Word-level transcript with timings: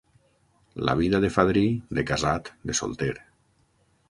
La 0.89 0.95
vida 1.01 1.19
de 1.25 1.31
fadrí, 1.37 1.65
de 1.99 2.07
casat, 2.13 2.53
de 2.71 2.79
solter. 2.81 3.13